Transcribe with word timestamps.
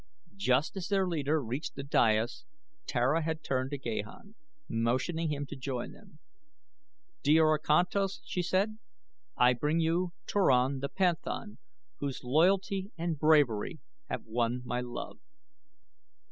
Just 0.35 0.75
as 0.75 0.87
their 0.87 1.05
leader 1.07 1.43
reached 1.43 1.75
the 1.75 1.83
dais 1.83 2.43
Tara 2.87 3.21
had 3.21 3.43
turned 3.43 3.69
to 3.69 3.77
Gahan, 3.77 4.33
motioning 4.67 5.29
him 5.31 5.45
to 5.45 5.55
join 5.55 5.91
them. 5.91 6.17
"Djor 7.23 7.59
Kantos," 7.61 8.19
she 8.25 8.41
said, 8.41 8.79
"I 9.37 9.53
bring 9.53 9.79
you 9.79 10.13
Turan 10.25 10.79
the 10.79 10.89
panthan, 10.89 11.59
whose 11.99 12.23
loyalty 12.23 12.91
and 12.97 13.19
bravery 13.19 13.79
have 14.09 14.25
won 14.25 14.63
my 14.65 14.81
love." 14.83 15.19